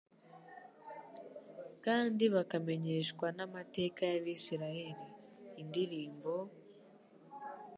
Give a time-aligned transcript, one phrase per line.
[1.85, 5.05] kandi bakamenyeshwa n'amateka y'Abisirayeli.
[5.61, 6.33] Indirimbo,